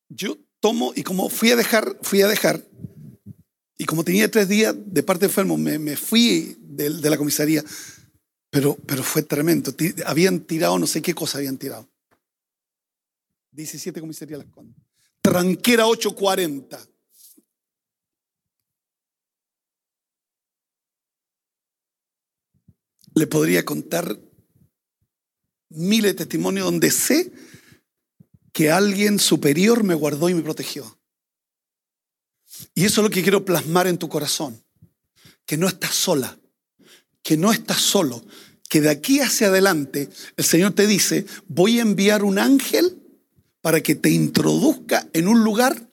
[0.08, 2.64] yo tomo y como fui a dejar, fui a dejar,
[3.78, 7.64] y como tenía tres días de parte enfermo, me, me fui de, de la comisaría
[8.50, 9.74] pero, pero fue tremendo.
[10.06, 11.88] Habían tirado, no sé qué cosa habían tirado.
[13.52, 14.76] 17 comisaría Las Condes.
[15.20, 16.78] Tranquera 840.
[23.14, 24.18] Le podría contar
[25.70, 27.32] miles de testimonios donde sé
[28.52, 30.98] que alguien superior me guardó y me protegió.
[32.74, 34.64] Y eso es lo que quiero plasmar en tu corazón,
[35.44, 36.38] que no estás sola
[37.28, 38.24] que no estás solo,
[38.70, 42.96] que de aquí hacia adelante el Señor te dice, voy a enviar un ángel
[43.60, 45.90] para que te introduzca en un lugar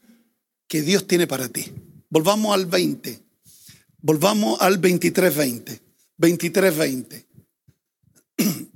[0.69, 1.73] que Dios tiene para ti.
[2.09, 3.21] Volvamos al 20.
[3.97, 5.81] Volvamos al 23-20.
[6.17, 7.25] 23-20.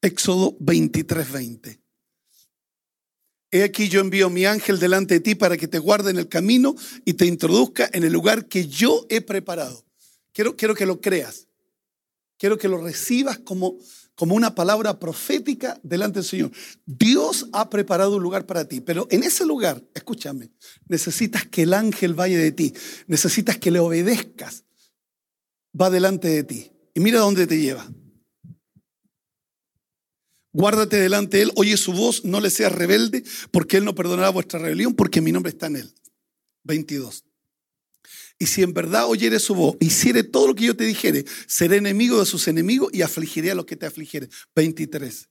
[0.00, 1.80] Éxodo 23-20.
[3.50, 6.30] He aquí yo envío mi ángel delante de ti para que te guarde en el
[6.30, 9.84] camino y te introduzca en el lugar que yo he preparado.
[10.32, 11.43] Quiero, quiero que lo creas.
[12.38, 13.78] Quiero que lo recibas como,
[14.14, 16.50] como una palabra profética delante del Señor.
[16.84, 20.50] Dios ha preparado un lugar para ti, pero en ese lugar, escúchame,
[20.88, 22.74] necesitas que el ángel vaya de ti,
[23.06, 24.64] necesitas que le obedezcas,
[25.80, 26.70] va delante de ti.
[26.94, 27.88] Y mira dónde te lleva.
[30.52, 34.30] Guárdate delante de él, oye su voz, no le seas rebelde, porque él no perdonará
[34.30, 35.94] vuestra rebelión, porque mi nombre está en él.
[36.62, 37.24] 22.
[38.38, 41.76] Y si en verdad oyere su voz, hiciere todo lo que yo te dijere, seré
[41.76, 44.28] enemigo de sus enemigos y afligiré a los que te afligieren.
[44.56, 45.28] 23.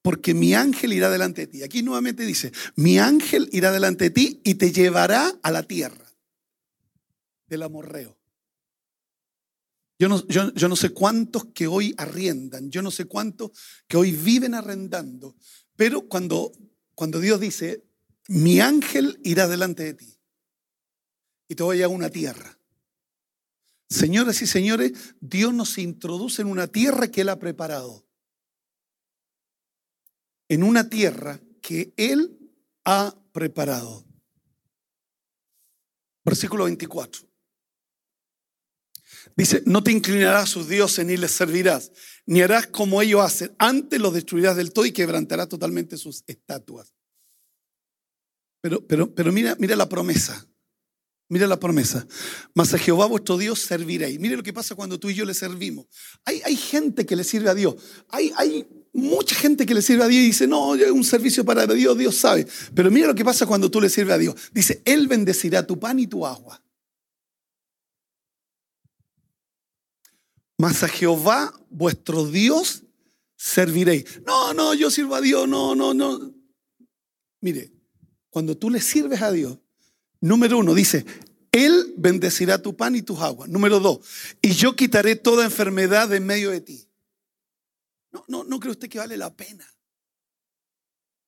[0.00, 1.62] Porque mi ángel irá delante de ti.
[1.62, 6.12] Aquí nuevamente dice, mi ángel irá delante de ti y te llevará a la tierra
[7.46, 8.16] del amorreo.
[9.98, 13.52] Yo no, yo, yo no sé cuántos que hoy arriendan, yo no sé cuántos
[13.86, 15.36] que hoy viven arrendando,
[15.76, 16.52] pero cuando,
[16.94, 17.84] cuando Dios dice,
[18.28, 20.14] mi ángel irá delante de ti
[21.48, 22.58] y te voy a una tierra.
[23.88, 28.06] Señoras y señores, Dios nos introduce en una tierra que Él ha preparado.
[30.48, 32.38] En una tierra que Él
[32.84, 34.04] ha preparado.
[36.24, 37.28] Versículo 24.
[39.36, 41.92] Dice, no te inclinarás a sus dioses ni les servirás,
[42.26, 43.54] ni harás como ellos hacen.
[43.58, 46.94] Antes los destruirás del todo y quebrantarás totalmente sus estatuas.
[48.60, 50.46] Pero, pero, pero mira, mira la promesa.
[51.28, 52.06] Mira la promesa.
[52.54, 54.20] Mas a Jehová vuestro Dios serviréis.
[54.20, 55.86] Mire lo que pasa cuando tú y yo le servimos.
[56.24, 57.76] Hay, hay gente que le sirve a Dios.
[58.10, 61.44] Hay, hay, mucha gente que le sirve a Dios y dice, no, es un servicio
[61.44, 62.46] para Dios, Dios sabe.
[62.74, 64.34] Pero mira lo que pasa cuando tú le sirves a Dios.
[64.52, 66.62] Dice, Él bendecirá tu pan y tu agua.
[70.56, 72.84] Mas a Jehová vuestro Dios
[73.36, 74.22] serviréis.
[74.24, 76.32] No, no, yo sirvo a Dios, no, no, no.
[77.40, 77.72] Mire,
[78.30, 79.58] cuando tú le sirves a Dios,
[80.24, 81.04] Número uno, dice,
[81.52, 83.46] Él bendecirá tu pan y tus aguas.
[83.50, 83.98] Número dos,
[84.40, 86.88] y yo quitaré toda enfermedad de en medio de ti.
[88.10, 89.70] No, no, no cree usted que vale la pena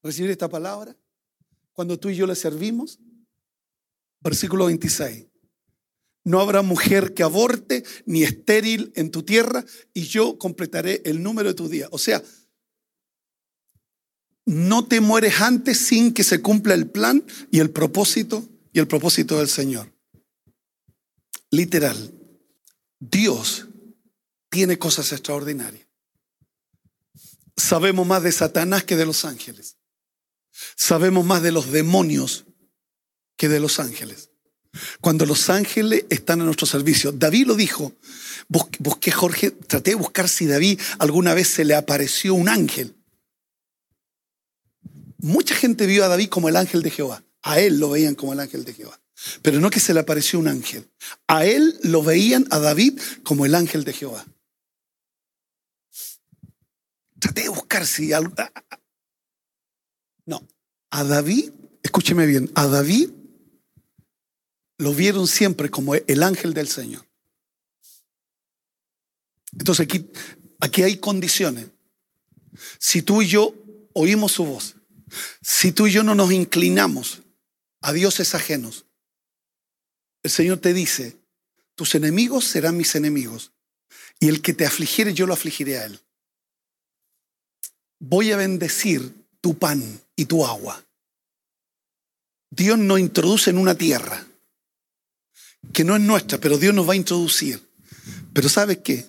[0.03, 0.97] recibir esta palabra
[1.75, 2.99] cuando tú y yo le servimos.
[4.21, 5.27] Versículo 26.
[6.25, 11.51] No habrá mujer que aborte ni estéril en tu tierra y yo completaré el número
[11.51, 11.91] de tus días.
[11.93, 12.23] O sea,
[14.47, 18.87] no te mueres antes sin que se cumpla el plan y el propósito y el
[18.87, 19.91] propósito del Señor.
[21.51, 22.13] Literal,
[23.01, 23.69] Dios
[24.51, 25.89] tiene cosas extraordinarias.
[27.57, 29.79] Sabemos más de Satanás que de los ángeles.
[30.77, 32.45] Sabemos más de los demonios
[33.39, 34.29] que de los ángeles.
[35.01, 37.13] Cuando los ángeles están a nuestro servicio.
[37.13, 37.95] David lo dijo.
[38.47, 42.95] Busqué, Jorge, traté de buscar si David alguna vez se le apareció un ángel.
[45.17, 47.26] Mucha gente vio a David como el ángel de Jehová.
[47.47, 49.01] A él lo veían como el ángel de Jehová.
[49.41, 50.91] Pero no que se le apareció un ángel.
[51.29, 54.27] A él lo veían a David como el ángel de Jehová.
[57.21, 58.35] Traté de buscar si algo.
[60.25, 60.45] No.
[60.91, 61.53] A David,
[61.85, 63.11] escúcheme bien, a David
[64.79, 67.07] lo vieron siempre como el ángel del Señor.
[69.53, 70.11] Entonces aquí,
[70.59, 71.69] aquí hay condiciones.
[72.81, 73.55] Si tú y yo
[73.93, 74.75] oímos su voz,
[75.41, 77.23] si tú y yo no nos inclinamos
[77.87, 78.85] a dioses ajenos,
[80.25, 81.17] el Señor te dice,
[81.77, 83.53] tus enemigos serán mis enemigos
[84.19, 86.01] y el que te afligiere yo lo afligiré a él.
[88.01, 90.85] Voy a bendecir tu pan y tu agua.
[92.51, 94.27] Dios nos introduce en una tierra
[95.73, 97.63] que no es nuestra, pero Dios nos va a introducir.
[98.33, 99.07] Pero ¿sabes qué?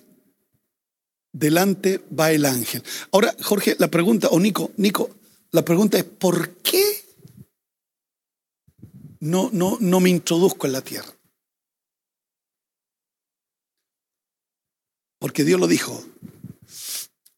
[1.32, 2.84] Delante va el ángel.
[3.10, 5.16] Ahora, Jorge, la pregunta, o Nico, Nico,
[5.50, 6.97] la pregunta es, ¿por qué
[9.20, 11.12] no, no, no me introduzco en la tierra?
[15.18, 16.04] Porque Dios lo dijo,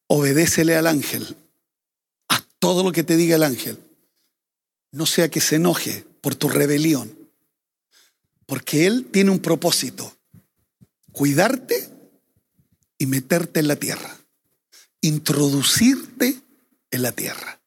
[0.07, 1.37] obedécele al ángel,
[2.29, 3.79] a todo lo que te diga el ángel.
[4.93, 7.17] No sea que se enoje por tu rebelión,
[8.47, 10.15] porque Él tiene un propósito,
[11.13, 11.89] cuidarte
[12.99, 14.19] y meterte en la tierra,
[15.01, 16.43] introducirte
[16.91, 17.60] en la tierra.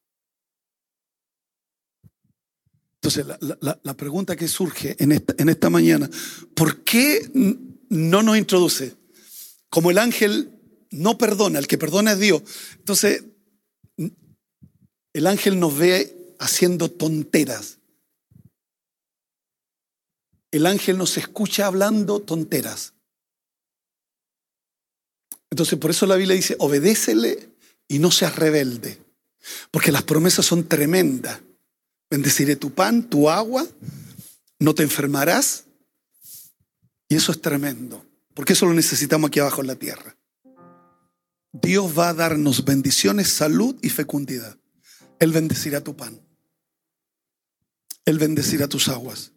[3.04, 3.26] Entonces,
[3.60, 6.10] la, pregunta que surge en esta, en esta mañana,
[6.56, 7.30] ¿por qué
[7.90, 8.96] no nos introduce?
[9.70, 10.54] Como el ángel
[10.90, 12.44] no perdona, el que perdona es Dios.
[12.78, 13.26] Entonces,
[15.12, 17.80] el ángel nos ve haciendo tonteras.
[20.52, 22.94] El ángel nos escucha hablando tonteras.
[25.52, 27.50] Entonces, por eso la Biblia dice, obedécele
[27.90, 28.98] y no seas rebelde.
[29.72, 31.42] Porque las promesas son tremendas.
[32.14, 33.66] Bendeciré tu pan, tu agua,
[34.60, 35.64] no te enfermarás.
[37.10, 38.06] Y eso es tremendo,
[38.36, 40.16] porque eso lo necesitamos aquí abajo en la tierra.
[41.52, 44.60] Dios va a darnos bendiciones, salud y fecundidad.
[45.18, 46.22] Él bendecirá tu pan.
[48.06, 49.32] Él bendecirá tus aguas.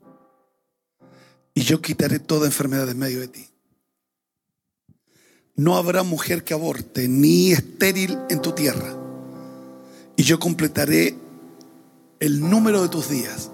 [1.54, 3.48] Y yo quitaré toda enfermedad de medio de ti.
[5.54, 8.94] No habrá mujer que aborte, ni estéril en tu tierra.
[10.14, 11.24] Y yo completaré
[12.20, 13.50] el número de tus días.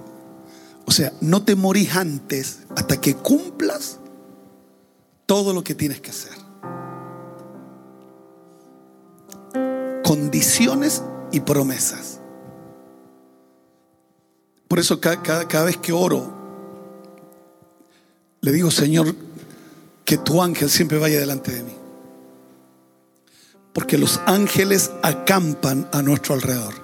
[0.85, 3.99] O sea, no te morís antes hasta que cumplas
[5.27, 6.33] todo lo que tienes que hacer.
[10.05, 12.21] Condiciones y promesas.
[14.69, 16.33] Por eso cada, cada, vez que oro,
[18.41, 19.15] le digo, Señor,
[20.05, 21.77] que tu ángel siempre vaya delante de mí.
[23.73, 26.82] Porque los ángeles acampan a nuestro alrededor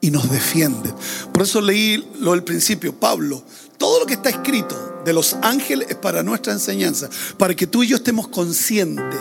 [0.00, 0.92] y nos defiende.
[1.32, 3.42] Por eso leí lo del principio, Pablo,
[3.78, 7.82] todo lo que está escrito de los ángeles es para nuestra enseñanza, para que tú
[7.82, 9.18] y yo estemos conscientes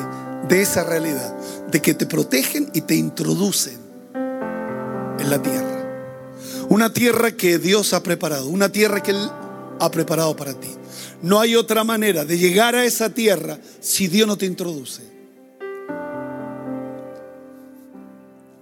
[0.48, 1.36] de esa realidad,
[1.72, 3.80] de que te protegen y te introducen
[4.14, 5.68] en la tierra.
[6.70, 9.30] Una tierra que Dios ha preparado, una tierra que Él
[9.80, 10.70] ha preparado para ti.
[11.22, 15.17] No hay otra manera de llegar a esa tierra si Dios no te introduce.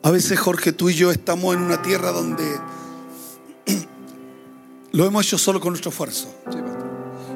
[0.06, 2.44] A veces, Jorge, tú y yo estamos en una tierra donde
[4.92, 6.32] lo hemos hecho solo con nuestro esfuerzo.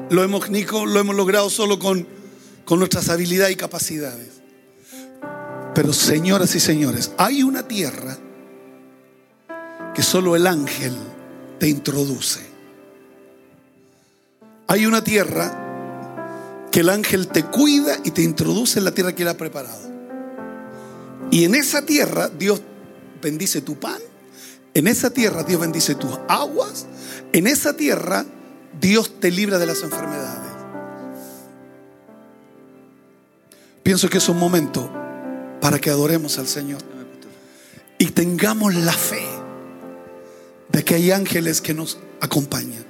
[0.08, 2.06] Lo hemos, Nico, lo hemos logrado solo con,
[2.64, 4.28] con nuestras habilidades y capacidades.
[5.74, 8.16] Pero señoras y señores, hay una tierra
[9.92, 10.96] que solo el ángel
[11.58, 12.38] te introduce.
[14.68, 19.22] Hay una tierra que el ángel te cuida y te introduce en la tierra que
[19.22, 19.89] él ha preparado.
[21.30, 22.60] Y en esa tierra Dios
[23.22, 24.00] bendice tu pan,
[24.74, 26.86] en esa tierra Dios bendice tus aguas,
[27.32, 28.24] en esa tierra
[28.80, 30.50] Dios te libra de las enfermedades.
[33.82, 34.90] Pienso que es un momento
[35.60, 36.80] para que adoremos al Señor
[37.98, 39.26] y tengamos la fe
[40.70, 42.89] de que hay ángeles que nos acompañan.